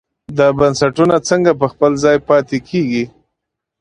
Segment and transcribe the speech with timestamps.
[0.37, 3.03] دا بنسټونه څنګه په خپل ځای پاتې کېږي.